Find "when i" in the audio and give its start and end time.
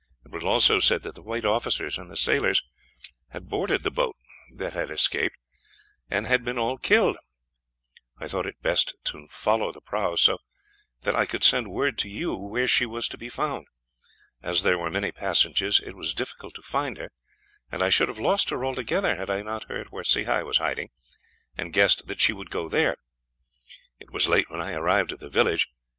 24.49-24.73